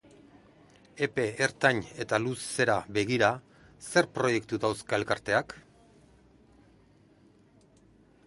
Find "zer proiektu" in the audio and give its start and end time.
3.89-4.59